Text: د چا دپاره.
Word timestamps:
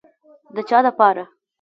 د 0.55 0.57
چا 0.69 0.77
دپاره. 0.85 1.23